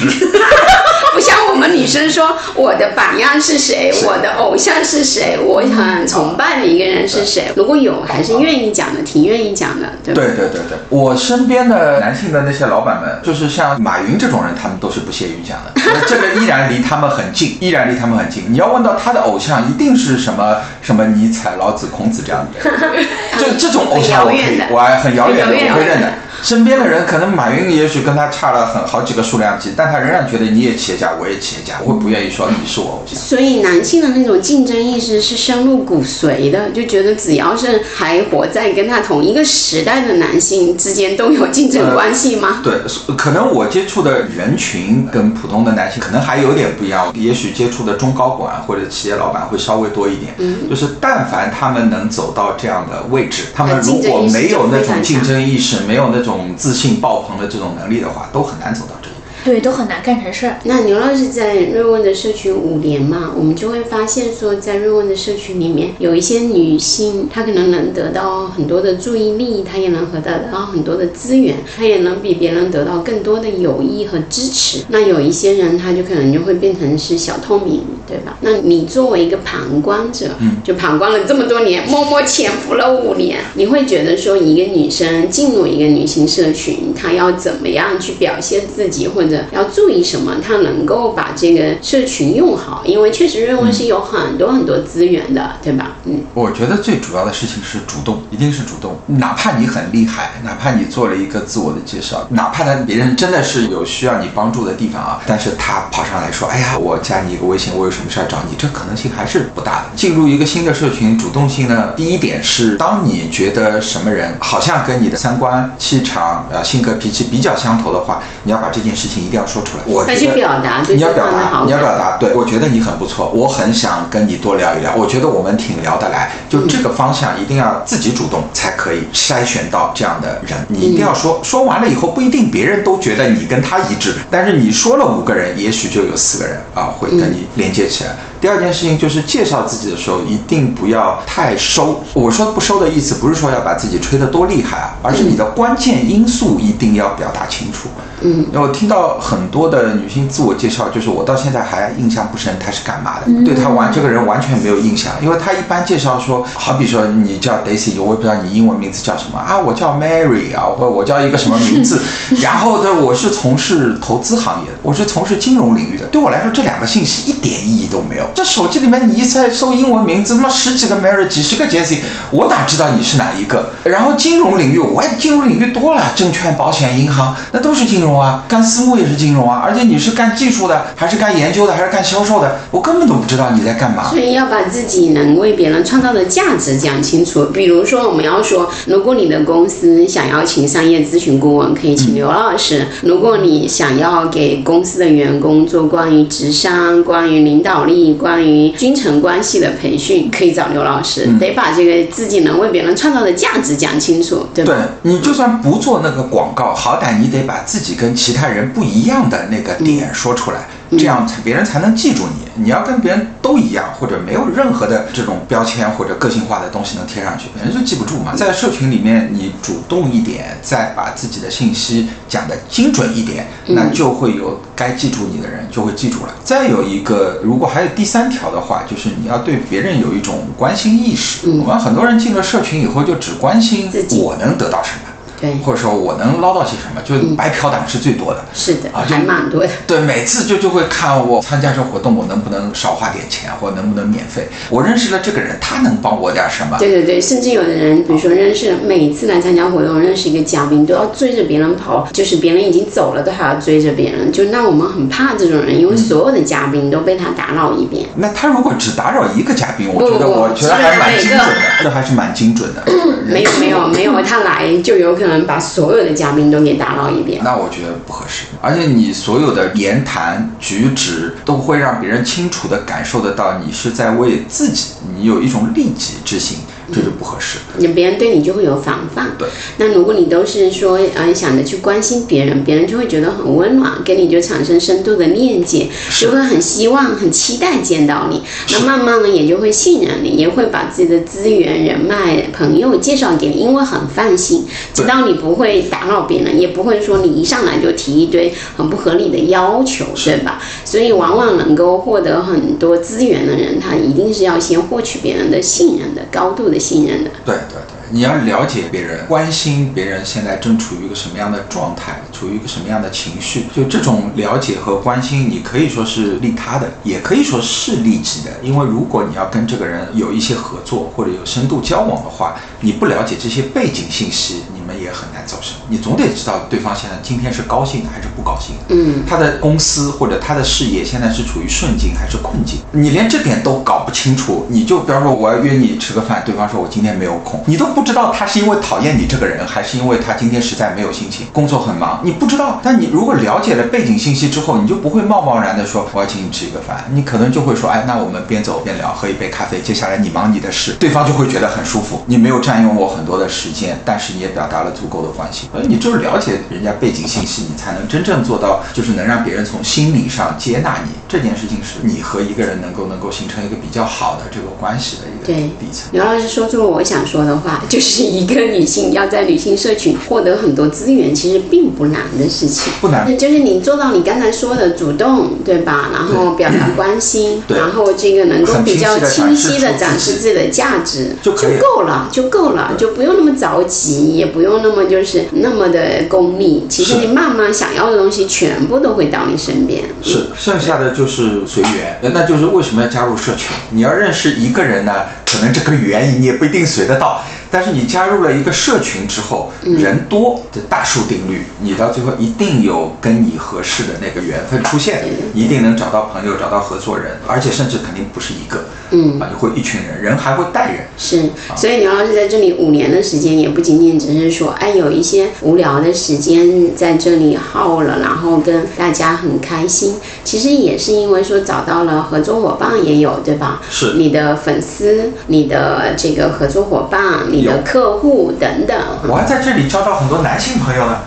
[1.15, 7.45] 不像我们女生说我的榜样是谁，我的偶像是谁，我很崇拜的一个人是谁。
[7.55, 10.21] 如果有，还是愿意讲的，挺愿意讲的，对吧？
[10.21, 15.71] 对对对对，我身边的男性的那些老板们，就是像马云这种人，他们都是不屑于讲的。
[16.05, 18.43] 这个依然离他们很近，依然离他们很近。
[18.49, 23.07] 你要问到他的偶像，一定是什么什么尼采、老子、孔子这样的人。
[23.39, 26.11] 这这种偶像我可以，我还很遥远的，我会认的。
[26.45, 33.19] 身边的人可能马云也许跟他差了很好几个数量级，但他仍然觉得你也企业家，我也企业家，我不愿意说你是我偶像。
[33.19, 42.61] 所以男性的那种竞争意识是深入骨髓的，就觉得只要是还活在跟他同一个时代的男性之间都有竞争关系吗？
[42.63, 42.73] 对，
[43.17, 50.35] 可能我接触的人群跟普通的男性可能还有点不一样，也许接触的中高管或者企业老板会稍微多一点。
[50.37, 59.14] 嗯，就是但凡他们能走到这样的位置，他们如果没有那种竞争意识，没有那种种自信爆棚的这种能力的话，都很难走到这。
[59.45, 60.57] 对，都很难干成事儿。
[60.63, 70.19] 那牛老师在瑞问的社群五年嘛，我们就会发现说，在瑞问的社群里面，有一些女性，她可能能得到很多的注意力，她也能得
[70.51, 74.79] 到很多的资源，她也能比别人得到更多的友谊和支持。
[74.89, 78.35] 那有一些人，她就可能就会变成是小透明，对吧？
[78.41, 95.93] 那你作为一个旁观者，嗯，就旁观了这么多年，默默潜伏了五年，你会觉得说，一个女生进入一个女性社群，她要怎么样去表现自己，或者要注意什么，他能够把这个社群用好，因为确实瑞文是有很多很多资源的，对吧？
[96.05, 98.97] 嗯，我觉得最主要的事情是主动，一定是主动。
[99.07, 109.85] 哪怕你很厉害，哪怕你做了一个自我的介绍，哪怕他别人真的是有需要你帮助的地方啊，但是他跑上来说，哎呀，我加你一个微信，我有什么事儿找你，这可能性还是不大的。
[109.95, 119.83] 进入一个新的社群，主动性呢，第一点是，当你觉得什么人好像跟你的三观、气场、呃性格、脾气比较相投的话，你要把这件事情一定要说出来。
[119.87, 130.57] 我去表达，你要表达，你要表达，对我觉得你很不错，我很想跟你多聊一聊，我觉得我们挺聊得来，就这个方向一定要自己主动才可以筛选到这样的人。
[130.67, 138.11] 你一定要说，说完了以后不一定别人都觉得你跟他一致，但是你说了五个人，也许就有四个人啊会跟你连接起来。
[138.45, 141.99] 第二件事情就是介绍自己的时候一定不要太收。
[142.13, 147.89] 我说不收的意思不是说要把自己吹得多厉害啊，而是你的关键因素一定要表达清楚。
[148.21, 161.99] 嗯，我听到很多的女性自我介绍，就是我到现在还印象不深她是干嘛的，对她完这个人完全没有印象，因为她一般介绍说，好比说你叫 Daisy，我也不知道你英文名字叫什么啊，我叫 Mary 啊，或我叫一个什么名字，
[162.43, 168.25] 然后呢，我是从事投资行业的，我是从事金融领域的，对我来说这两个信息一点意义都没有。
[168.35, 171.99] 这手机里面你一再搜英文名字，他妈十几个 Mary，几十个 Jessie，
[172.31, 173.69] 我哪知道你是哪一个？
[173.85, 182.59] 然后金融领域，我也金融领域多了，证券、保险、银行，那都是金融啊，干私募也是金融啊，而且你是干技术的，还是干研究的，还是干销售的？
[182.71, 184.09] 我根本都不知道你在干嘛。
[184.09, 187.45] 所以要把自己能为别人创造的价值讲清楚。
[187.53, 201.27] 比如说，我们要说，如果你的公司想要请商业咨询顾问，可以请刘老师；如果你想要给公司的员工做关于职商、关于领导力、关于君臣关系的培训，可以找刘老师。
[201.39, 204.73] 得把这个自己能为别人创造的价值讲清楚，对吧？
[204.73, 210.67] 对你就算不做那个广告，好歹你得把自己跟其他人不一样的那个点说出来。
[210.97, 212.45] 这样才别人才能记住你。
[212.63, 218.33] 你要跟别人都一样，或者没有任何的这种标签或者个性化的东西能贴上去，别人就记不住嘛。
[218.33, 226.33] 在社群里面，你主动一点，再把自己的信息讲得精准一点，那就会有该记住你的人就会记住了。
[226.45, 231.49] 再有一个，如果还有第三条的话，就是你要对别人有一种关心意识。
[231.49, 235.11] 我们很多人进了社群以后，就只关心我能得到什么。
[235.39, 239.69] 对，或者说我能捞到些什么，就白嫖党是最多的，是的，还蛮多的。
[239.85, 244.47] 对，每次就就会看我参加这活动，我能不能少花点钱，或能不能免费？
[244.69, 246.77] 我认识了这个人，他能帮我点什么？
[246.79, 254.31] 对对对，甚至有的人，比如说认识，每次来参加活动，认识一个嘉宾，都要追着别人跑，就是别人已经走了，都还要追着别人。
[254.31, 258.07] 就那我们很怕这种人，因为所有的嘉宾都被他打扰一遍。
[258.15, 262.83] 那他如果只打扰一个嘉宾，我觉得我觉得还蛮精准的，这还是蛮精准的。
[263.25, 267.41] 没有没有没有，他来就有可能把所有的嘉宾都给打扰一遍。
[267.43, 276.59] 那我觉得不合适，而且你所有的言谈举止都会让别人清楚的感受得到，你是在为自己，你有一种利己之心。
[276.93, 279.31] 这就不合适，你别人对你就会有防范。
[279.37, 285.87] 对，那如果你都是说，嗯，想着去关心别人，别人就会觉得很温暖，跟你就产生深度的链接，
[286.19, 288.43] 就会很希望、很期待见到你。
[288.71, 300.61] 那慢慢的也就会信任你，也会把自己的资源、人脉、朋友介绍给你，因为很放心，知道你不会打扰别人，也不会说你一上来就提一堆很不合理的要求，对吧？
[300.85, 306.74] 所以往往能够获得很多资源的人，他一定是要先获取别人的信任的高度的。
[306.79, 318.51] 信任的，对对对，你要了解别人，关心别人现在正处于一个什么样的状态，处于一个什么样的情绪，就这种了解和关心，你可以说是利他的，也可以说是利己的。
[318.61, 324.85] 因为如果你要跟这个人有一些合作或者有深度交往的话，你不了解这些背景信息，你。
[324.85, 325.75] 们也很难走神。
[325.89, 328.75] 你总得知道对方现在今天是高兴还是不高兴。
[328.89, 332.79] 嗯，他的公司或者他的事业现在是处于顺境还是困境？
[332.91, 342.81] 你连这点都搞不清楚，你就比方说我要约你吃个饭，对方说我今天没有空，你都不知道他是因为讨厌你这个人，还是因为他今天实在没有心情，工作很忙，你不知道。
[342.83, 355.69] 但你如果了解了背景信息之后，你就不会贸贸然的说我要请你吃一个饭，你可能就会说，哎，那我们边走边聊，喝一杯咖啡，接下来你忙你的事，对方就会觉得很舒服，你没有占用我很多的时间，但是你也表达了足够的关心。
[355.73, 361.11] 而你就是了解人家背景信息，你才能真正做到，就是能让别人从心理上接纳你。
[361.27, 365.47] 这件事情是你和一个人能够能够形成一个比较好的这个关系的一个
[365.79, 366.09] 底层。
[366.11, 372.91] 刘老师说出了我想说的话， 就是一个女性要在女性社群获得很多资源，其实并不难的事情。
[372.99, 376.09] 不难就是你做到你刚才说的主动，对吧？
[376.13, 386.85] 然后表达关心，对然后这个能够比较清晰的展示自己的价值，就够了，就够了，就不用那么着急，也不用那么就是那么的功利。
[386.89, 390.03] 其实你慢慢想要的东西，全部都会到你身边。
[390.21, 393.75] 是，剩下的就是随缘，那就是为什么要加入社群？
[393.91, 395.13] 你要认识一个人呢，
[395.45, 397.43] 可能这个缘你也不一定随得到，
[397.75, 408.85] 但是你加入了一个社群之后，人多的大数定律，你到最后一定有跟你合适的那个缘分出现，一定能找到朋友，找到合作人，而且甚至肯定不是一个，
[409.15, 420.15] 嗯啊，你会一群人，人还会带人，是，所以刘老师在这里五年的时间，也不仅仅只是说，哎，有一些无聊的时间在这里耗了，然后跟大家很开心。
[420.43, 423.81] 其实也是因为说找到了合作伙伴，也有对吧？
[423.89, 428.97] 是你的粉丝、你的这个合作伙伴、你的客户等等。
[429.29, 431.19] 我还在这里交到很多男性朋友呢，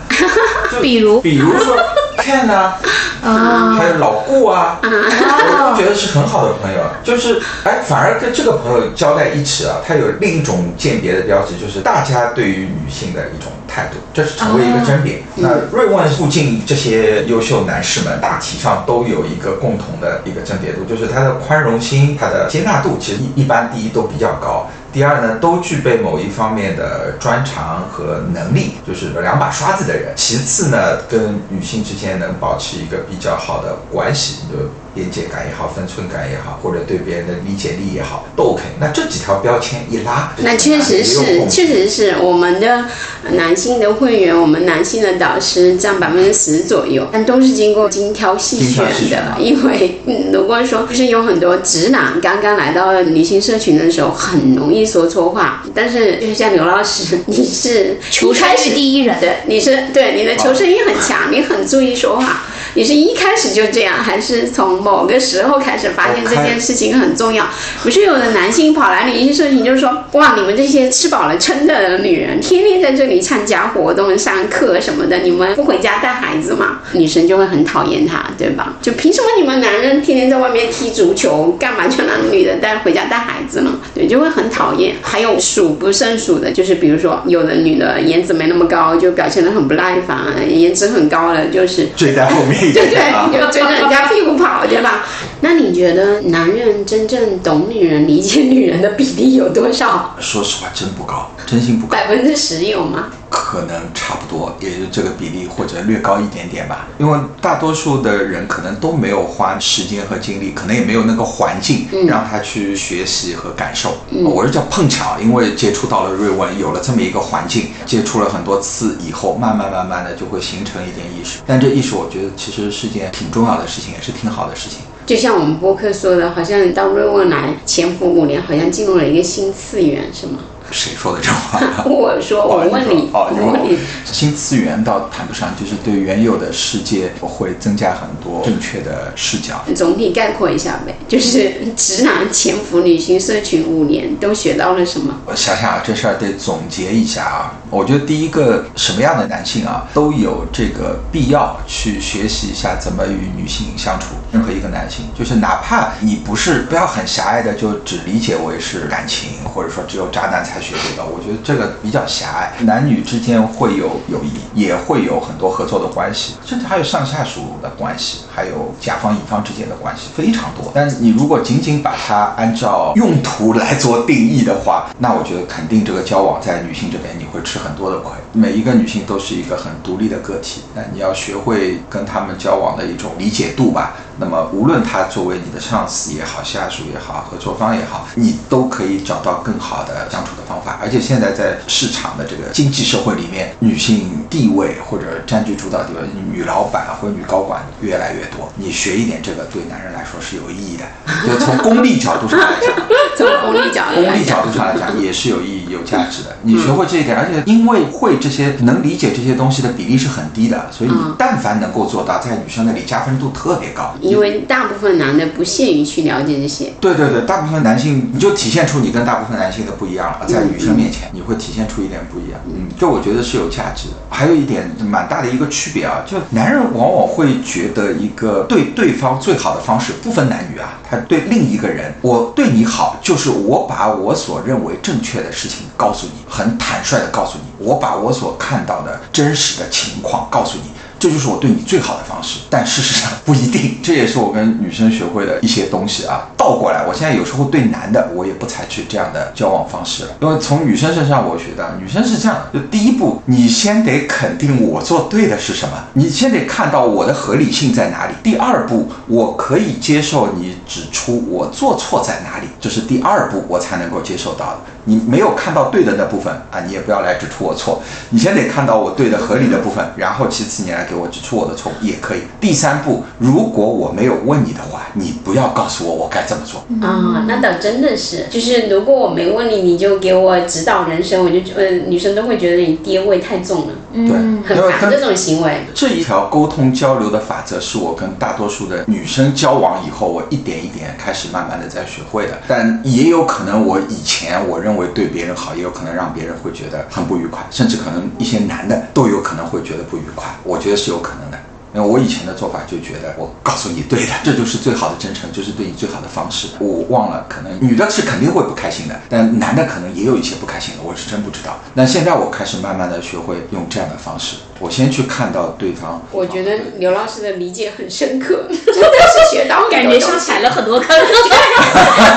[0.71, 1.75] 就比如比如说
[2.21, 2.79] Ken 啊，
[3.23, 6.79] 啊还有老顾啊，我都觉得是很好的朋友。
[7.03, 15.21] 就是哎，反而跟这个朋友交在一起啊，他有另一种鉴别的标志，就是大家对于女性的一种态度，这是成为一个甄别。
[15.35, 24.69] 那瑞问附近这些优秀男士们，大体上都有一个共同的一个甄别度，就是他的宽容心、他的接纳度，其实一一般第一都比较高。
[24.91, 30.13] 第二呢，都具备某一方面的专长和能力，就是两把刷子的人。
[30.15, 38.63] 其次呢，跟女性之间能保持一个比较好的关系，就边界感也好，分寸感也好，或者对别人的理解力也好，都 OK。
[38.79, 42.85] 那这几条标签一拉，那确实是，确实是我们的
[43.31, 49.23] 男性的会员，我们男性的导师占百分之十左右，但都是经过精挑细选的选。
[49.39, 55.63] 因为嗯，如果说就是有很多直男刚刚来到女性社群的时候，很容易说错话。
[55.73, 62.43] 但是就像刘老师，你是求生第一人，对，你是对你的求生欲很强，你很注意说话。
[62.79, 67.45] 你是一开始就这样，还是从某个时候开始发现这件事情很重要？
[67.83, 76.79] 不是有的男性跑来女性社群，就是说，哇，你们这些吃饱了撑的女人，天天在这里参加活动、上课什么的，你们不回家带孩子吗？
[76.93, 78.73] 女生就会很讨厌他，对吧？
[78.81, 83.77] 就凭什么你们男人天天在外面踢足球，干嘛就让女的带回家带孩子呢？
[83.93, 84.95] 对，就会很讨厌。
[85.01, 92.89] 还有数不胜数的，就是比如说，有的女的颜值没那么高，就表现得很不耐烦；颜值很高的，就是追在后面一对。
[92.89, 95.05] 对，就追着人家屁股跑，对吧？
[95.41, 100.15] 那你觉得男人真正懂女人、理解女人的比例有多少？
[100.19, 101.97] 说实话，真不高，真心不高。
[101.97, 103.07] 百分之十有吗？
[103.29, 106.87] 可能差不多，也就这个比例或者略高一点点吧。
[106.97, 113.97] 因为大多数的人可能都没有花时间和精力，可能也没有那个环境让他去学习和感受。
[114.23, 121.39] 我是叫碰巧，因为接触到了瑞文，有了这么一个环境，接触了很多次以后，慢慢慢慢的就会形成一点意识。
[121.45, 124.79] 但这意识，我觉得其实是件挺重要的事情，也是挺好的事情。
[125.05, 130.39] 就像我们播客说的，好像到瑞文来潜伏五年，好像进入了一个新次元，是吗？
[130.71, 131.59] 谁说的这话？
[131.85, 139.63] 我说，我问你，哦，我问你，新次元倒谈不上，就是对原有的世界会增加很多正确的视角。
[139.75, 145.13] 总体概括一下呗，就是直男潜伏女性社群五年，都学到了什么？
[145.25, 147.53] 我想想啊，这事儿得总结一下啊。
[147.69, 154.07] 我觉得第一个，什么样的男性啊，都有这个必要去学习一下怎么与女性相处。
[154.31, 162.53] 任何一个男性，就是哪怕你不是不要很狭隘的，就只理解为是感情，或者说只有渣男才学这个，我觉得这个比较狭隘。
[162.65, 170.71] 男女之间会有友谊，也会有很多合作的关系，甚至还有上下属的关系，还有甲方乙方之间的关系，非常多。
[170.73, 178.11] 但是你如果仅仅把它按照用途来做定义的话，那我觉得肯定这个交往在女性这边你会吃很多的亏。
[178.33, 183.93] 每一个女性都是一个很独立的个体，那你要学会跟她们交往的一种理解度吧。
[184.21, 190.79] 那么，无论她作为你的上司也好，下属也好，合作方也好，你都可以找到更好的相处的方法。
[190.81, 196.01] 而且现在在市场的这个经济社会里面，女性地位或者占据主导地位，
[196.33, 198.51] 女老板或者女高管越来越多。
[198.55, 200.83] 你学一点这个，对男人来说是有意义的。
[201.27, 202.75] 就从功利角度上来讲，
[203.15, 206.35] 从功利角度功利角度上来讲也是有意义、有价值的。
[206.41, 213.93] 你学会这一点，而且因为会这些、能理解这些东西的比例是很低的，所以你嗯但凡能够做到，在女生那里加分度特别高。
[214.01, 216.73] 因为大部分男的不屑于去了解这些。
[216.79, 223.95] 对对对，大部分男性你就体现出你跟大部分男性的不一样了，在女生面前你会体现出一点不一样，嗯，这我觉得是有价值的。
[224.09, 240.71] 还有一点蛮大的一个区别啊，就男人往往会觉得一个对对方最好的方式不分男女啊，他对另一个人，我对你好就是我把我所认为正确的事情告诉你，很坦率的告诉你，我把我所看到的真实的情况告诉你。
[240.99, 243.77] 这就是我对你最好的方式，但事实上不一定。
[243.81, 246.29] 这也是我跟女生学会的一些东西啊。
[246.37, 258.13] 倒过来，我现在有时候对男的，我也不采取这样的交往方式了，因为从女生身上我学到，女生是这样：就第一步，你先得肯定我做对的是什么，你先得看到我的合理性在哪里。
[258.21, 264.59] 第二步，我可以接受你指出我做错在哪里，这是第二步，我才能够接受到的。
[264.89, 267.79] 你没有看到对的那部分啊，你也不要来指出我错。
[268.09, 272.21] 你先得看到我对的、合理的部分，然后其次你来给我指出我的错误也可以。
[272.41, 276.61] 第三步，如果我没有问你的话，你不要告诉我我该怎么做。
[276.81, 284.13] 啊、那倒真的是，就是如果我没问你，你就给我指导人生，我就觉呃，女生都会觉得你爹味太重了，对，
[284.43, 285.65] 很烦这种行为。
[285.73, 292.39] 这一条沟通交流的法则，是我跟大多数的女生交往以后，我一点一点开始慢慢的在学会的。
[292.47, 300.27] 但也有可能我以前我认为对别人好，也有可能让别人会觉得很不愉快，甚至可能一些男的都有可能会觉得不愉快。
[300.43, 301.37] 我觉得是有可能的。
[301.73, 306.47] 因为我以前的做法就觉得，我告诉你对的，这就是最好的真诚，就是对你最好的方式。
[306.59, 311.59] 我忘了，可能女的是肯定会不开心的，但男的可能也有一些不开心的，我是真不知道。
[311.73, 316.01] 那现在我开始慢慢的学会用这样的方式，我先去看到对方。
[316.11, 320.87] 我觉得刘老师的理解很深刻， 真的是学到感觉像踩了很多坑，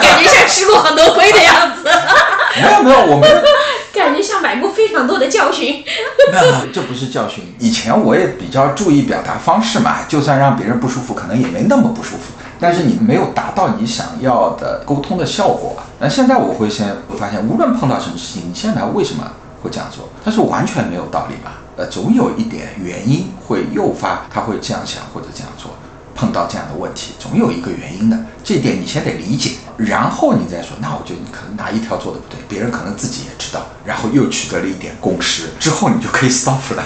[0.00, 1.88] 感觉像吃过很多亏的样子，
[2.56, 3.28] 没有没有，我们
[4.42, 5.82] 买过非常多的教训。
[6.32, 7.44] 没有，这不是教训。
[7.58, 12.32] 以前我也比较注意表达方式嘛，就算让别人不舒服，可能也没那么不舒服。
[12.60, 15.76] 但是你没有达到你想要的沟通的效果。
[15.98, 19.24] 那现在我会先发现，无论碰到什么事情，你现在为什么
[19.62, 20.08] 会这样做？
[20.24, 21.52] 他是完全没有道理嘛？
[21.76, 25.70] 呃，总有一点原因会诱发他会这样想或者这样做。
[26.14, 36.84] 碰到这样的问题，总有一个原因的，这点你先得理解，然后你再说，那我觉得你可能哪一条做的不对，别人可能自己也知道，然后又取得了一点共识，之后你就可以 stop 了，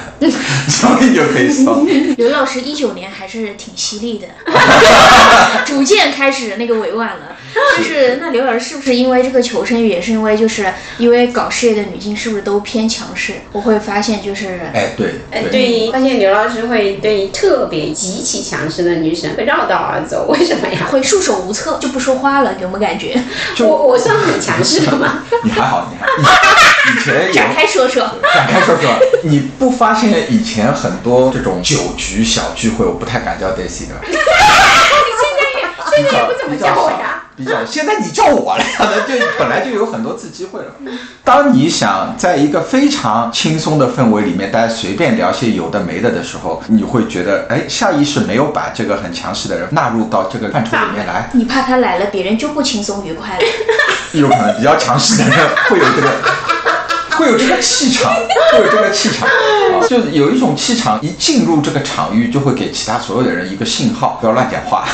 [0.68, 1.87] 之后你就可以 stop。
[2.16, 4.27] 刘老师一九年还是挺犀利的，
[5.66, 7.37] 逐渐开始那个委婉了。
[7.79, 13.33] 就是那刘老师是不是因为这个求生欲，也是因为就是因为搞事业的女性是不是都偏强势？
[13.53, 20.87] 我会发现就是哎，对哎，对于发现刘老师会对于特别极其强势的女生会绕道而走，为什么呀？
[20.91, 23.21] 会束手无策，就不说话了，有没有感觉？
[23.61, 25.23] 我我算很强势的吗？
[25.43, 26.07] 你还好，你还
[26.93, 28.03] 以以前有展开说说。
[28.35, 28.91] 展开说说，
[29.23, 33.95] 你不发现以前很多这种酒局小聚会，我不太敢叫 Daisy 的。
[37.37, 40.72] 比较，现在你叫我了呀，那就本来就有很多次机会了。
[41.22, 53.45] 当你想在一个非常轻松的氛围里面，大家随便聊些有的没的的时候，你会觉得，哎，下意识没有把这个很强势的人纳入到这个范畴里面来，你怕他来了，别人就不轻松愉快了。
[54.12, 55.37] 有可能比较强势的人
[55.68, 56.09] 会有这个。
[57.16, 58.12] 会有这个气场，
[58.53, 64.87] 会有这个气场，啊，就是有一种气场，一进入这个场域，就会给其他所有的人一个信号，不要乱讲话，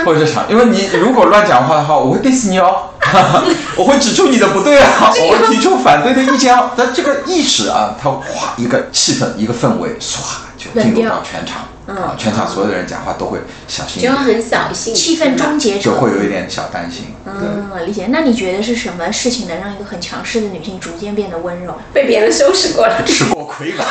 [0.06, 2.90] 或者是想，因为你如果乱讲话的话，我会 diss 你哦，
[3.76, 6.70] 我会指出你的不对啊，我会提出反对的意见哦。
[6.76, 10.18] 但这个意识啊，它哗一个气氛，一个氛围，唰
[10.56, 11.62] 就进入到全场，
[11.96, 17.14] 啊，全场所有的人讲话都会小心就很小心，气氛终结者就会有一点小担心。
[17.24, 17.32] 对。
[17.32, 18.08] 嗯，理解。
[18.10, 21.74] 那你觉得是什么事情能让一个很强势的女性逐渐变得温柔？
[21.94, 23.02] 被别人收拾过了。
[23.06, 23.84] 吃过亏了，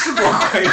[0.00, 0.70] 吃过亏了。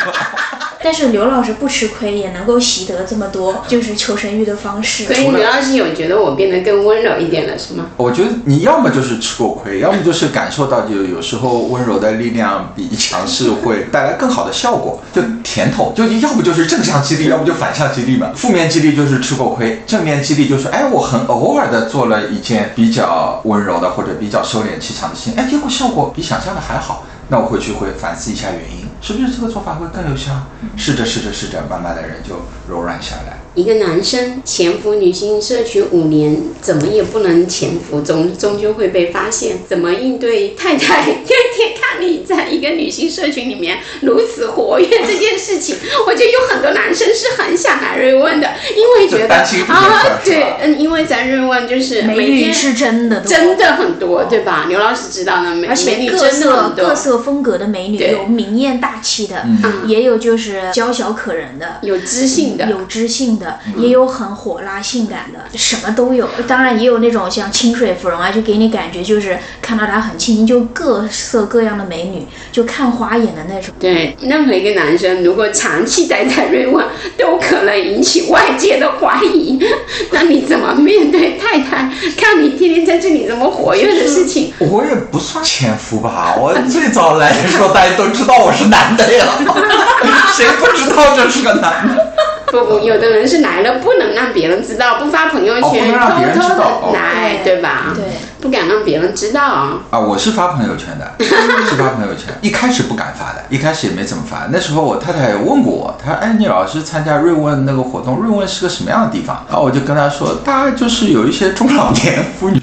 [0.86, 5.06] 但是刘老师不吃亏，也能够习得这么多， 就是求生欲的方式。
[5.06, 7.88] 所以刘老师有觉得我变得更温柔一点了，是吗？
[7.98, 18.30] 我觉得你要么就是吃过亏，要么就是感受到就有时候温柔的力量比强势会带来更好的效果，就甜头，就要不就是正向激励，要不就反向激励嘛。
[18.36, 30.32] 负面激励就是吃过亏，正面激励就是哎，我很偶尔的做了一件比较温柔的或者比较收敛气场的事情，哎，结果效果比想象的还好，那我回去会反思一下原因，是不是这个做法会更有效？
[30.76, 33.38] 试着试着试着，慢慢的人就柔软下来。
[33.54, 39.60] 一个男生潜伏女性社群五年，怎么也不能潜伏，终终究会被发现。
[39.70, 45.76] 怎么应对太太天天看你在一个女性社群里面如此活跃这件事情？
[46.06, 49.36] 我觉得有很多男生是很想来瑞问的，因为觉得
[49.68, 54.66] 啊，对，嗯，因为咱瑞问就是美女是真的，真的很多，对吧？
[54.68, 59.46] 刘老师知道的，而且各色各色风格的美女，有明艳大气的，
[59.86, 63.60] 也有就是娇小可人的，有知性的，有知性的。
[63.78, 66.30] 也有很火辣性感的，什么都有。
[66.48, 73.74] 当然也有那种像清水芙蓉啊，就给你感觉就是看到她很清新，就各色各样的美女，就看花眼的那种。
[73.80, 76.86] 对，任何一个男生如果长期待在瑞万，
[77.18, 79.60] 都可能引起外界的怀疑。
[80.12, 81.90] 那你怎么面对太太？
[82.18, 86.36] 看你天天在这里这么活跃的事情，我也不算潜夫吧。
[86.38, 89.26] 我最早来的时候，大家都知道我是男的呀，
[90.36, 92.14] 谁不知道这是个男的？
[92.52, 95.92] 不不，有的人是来了不能让别人知道，不发朋友圈，
[96.38, 97.92] 偷偷的来，对吧？
[97.94, 98.04] 对，
[98.40, 99.80] 不敢让别人知道啊。
[99.90, 102.34] 啊，我是发朋友圈的， 是发朋友圈。
[102.42, 104.48] 一开始不敢发的，一开始也没怎么发。
[104.52, 112.62] 那时候我太太也问过我，她说：“哎，你老是参加瑞问那个活动，瑞问是个什么样的地方？”然后我就跟她说：“大概就是有一些中老年妇女。”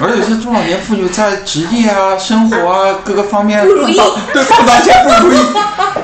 [0.00, 5.38] 而有些中老年妇女在职业啊、生活啊各个方面对碰到一些不如意，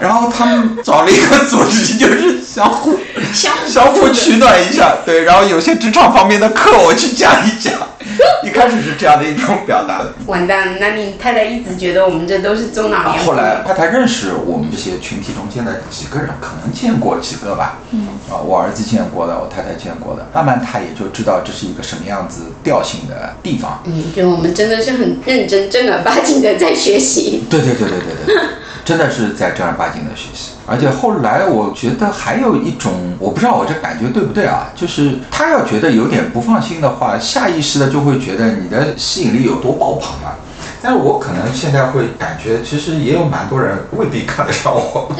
[0.00, 2.98] 然后他们找了一个组织，就是相互
[3.32, 4.96] 相互取暖一下。
[5.06, 7.72] 对，然后有些职场方面的课我去讲一讲。
[8.44, 10.02] 一开始是这样的一种表达。
[10.26, 13.24] 完蛋，那你太太一直觉得我们这都是中老年。
[13.24, 17.78] 后来太太认识我们这些群体中间的几个人，可能见过几个吧。
[17.90, 18.08] 嗯。
[18.30, 23.82] 啊，我儿子见过的，我太太见过的，慢慢他也就知道这是一个什么样子调性的地方。
[23.84, 27.44] 嗯，就我们真的是很认真、正儿八经的在学习。
[27.50, 28.44] 对对对对对对，
[28.84, 30.52] 真的是在正儿八经的学习。
[30.66, 34.70] 而且后来我觉得还有一种，我不知道我这感觉对不对啊？
[34.74, 40.36] 就是他要觉得有点不放心的话，下意识的就会觉得你的吸引力有多爆棚啊。
[40.80, 45.10] 但是我可能现在会感觉，其实也有蛮多人未必看得上我。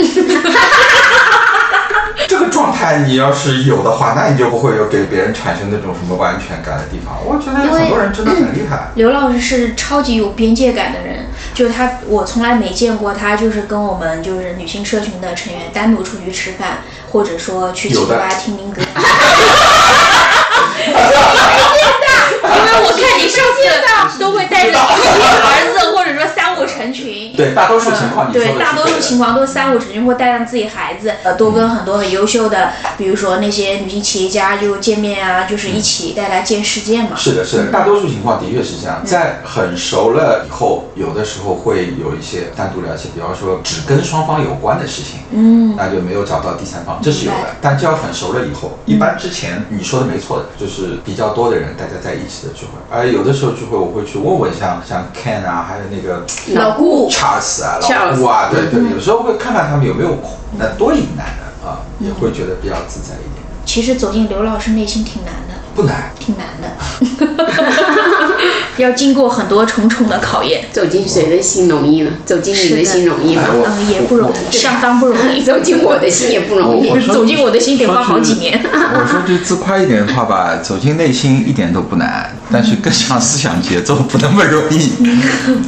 [2.26, 7.16] 这个状态你要是有的话，那你就不会有给别人产生那种什么不安全感的地方。
[7.24, 8.90] 我觉得很多人真的很厉害。
[8.94, 16.78] 刘老师是超级有边界感的人，就是他，我从来没见过他就是跟我们就是女性社群的成员单独出去吃饭，
[17.10, 18.82] 或者说去酒吧听听歌。
[22.46, 23.44] 因为我看你上
[24.10, 27.23] 次都会带着儿子，或者说三五成群。
[27.36, 37.10] 对，大多数情况，对，大多数情况都是三五成群，或带上自己孩子，呃，多跟很多很优秀的，比如说那些女性企业家就见面啊，就是一起带来见世界嘛。
[37.16, 39.00] 是的，是的，大多数情况的确是这样。
[39.04, 47.56] 在很熟了以后，有的时候会有一些单独了解，比方说只跟双方有关的事情，嗯，那就没有找到第三方，这是有的。
[47.60, 56.24] 但只要很熟了以后，一般之前你说的没错的，就是比较多的人大家在一起的聚会，而有的时候聚会我会去问问像像 Ken 啊，还有那个
[56.54, 57.10] 老顾。
[57.24, 63.44] Charles 啊，老顾啊，对对，有时候会看看他们有没有空，那多隐男的啊，也会觉得比较自在一点。
[63.64, 67.44] 其实走进刘老师内心挺难的，不难，挺难的，
[68.76, 70.66] 要经过很多重重的考验。
[70.70, 72.10] 走进谁的心容易呢？
[72.26, 73.42] 走进你的心容易吗？
[73.66, 75.42] 嗯，也不容易，相当不容易。
[75.42, 78.60] 走进我的心也不容易， 走进我的心得花好几年。
[78.62, 84.92] 我说句自夸一点的话吧，走进内心一点都不难，但是更上思想节奏不那么容易。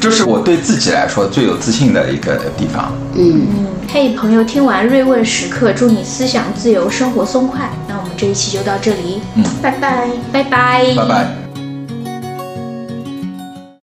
[0.00, 2.92] 就是我对自己来说最有自信的一个地方。
[3.16, 7.68] 嗯嗯，嘿，朋友，听完瑞问时刻，祝你思想自由，生活松快。
[7.88, 11.45] 那我们这一期就到这里，嗯，拜拜，拜拜，拜拜。